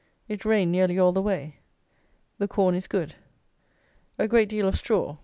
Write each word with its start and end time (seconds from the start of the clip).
It 0.27 0.45
rained 0.45 0.71
nearly 0.71 0.97
all 0.97 1.11
the 1.11 1.21
way. 1.21 1.57
The 2.39 2.47
corn 2.47 2.73
is 2.73 2.87
good. 2.87 3.13
A 4.17 4.27
great 4.27 4.49
deal 4.49 4.67
of 4.67 4.75
straw. 4.75 5.17